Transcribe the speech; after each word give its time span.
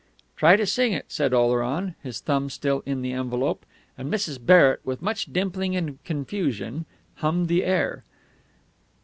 '""Try 0.35 0.55
to 0.55 0.65
sing 0.65 0.93
it," 0.93 1.05
said 1.11 1.31
Oleron, 1.31 1.93
his 2.01 2.21
thumb 2.21 2.49
still 2.49 2.81
in 2.87 3.03
the 3.03 3.11
envelope; 3.11 3.67
and 3.99 4.11
Mrs. 4.11 4.43
Barrett, 4.43 4.79
with 4.83 5.03
much 5.03 5.31
dimpling 5.31 5.75
and 5.75 6.03
confusion, 6.03 6.85
hummed 7.17 7.47
the 7.49 7.63
air. 7.63 8.03